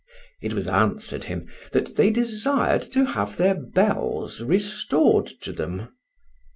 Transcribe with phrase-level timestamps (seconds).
[0.41, 5.89] It was answered him, that they desired to have their bells restored to them.